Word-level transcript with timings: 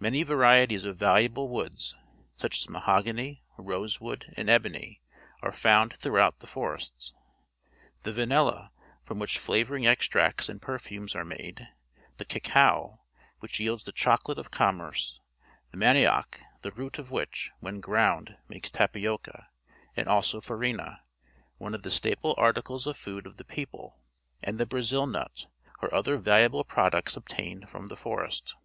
Many 0.00 0.24
varieties 0.24 0.84
of 0.84 0.96
valuable 0.96 1.48
woods, 1.48 1.94
such 2.36 2.56
as 2.58 2.68
mahogany, 2.68 3.44
rosewood, 3.56 4.34
and 4.36 4.50
ebony, 4.50 5.00
are 5.42 5.52
found 5.52 5.94
throughout 5.98 6.40
the 6.40 6.48
forests. 6.48 7.14
The 8.02 8.12
vanilla, 8.12 8.72
from 9.04 9.20
which 9.20 9.38
flavouring 9.38 9.86
extracts 9.86 10.48
and 10.48 10.60
perfumes 10.60 11.14
are 11.14 11.24
made; 11.24 11.68
the 12.16 12.24
cacao, 12.24 12.98
wliich 13.40 13.60
yields 13.60 13.84
the 13.84 13.92
cpcQa, 13.92 14.08
and 14.08 14.26
The 14.28 14.38
Entrance 14.40 14.50
to 14.50 14.50
the 14.50 14.58
Bay 14.58 14.58
of 14.58 14.58
Rio 14.58 14.58
de 14.58 14.66
Janeiro, 14.66 14.96
chocolate 14.96 14.96
of 14.96 15.14
commerce; 15.20 15.20
the 15.70 15.76
manioc, 15.76 16.40
the 16.62 16.72
root 16.72 16.98
of 16.98 17.10
which, 17.12 17.50
when 17.60 17.80
ground, 17.80 18.36
makes 18.48 18.70
tapioca, 18.72 19.46
and 19.94 20.08
also 20.08 20.40
farina, 20.40 21.02
one 21.58 21.74
of 21.76 21.84
the 21.84 21.92
staple 21.92 22.34
articles 22.36 22.88
of 22.88 22.98
food 22.98 23.24
of 23.24 23.36
the 23.36 23.44
people; 23.44 24.00
and 24.42 24.58
the 24.58 24.66
Brazil 24.66 25.06
nut, 25.06 25.46
are 25.80 25.94
other 25.94 26.16
valuable 26.16 26.64
products 26.64 27.16
obtained 27.16 27.68
from 27.68 27.86
the 27.86 27.96
forest. 27.96 28.56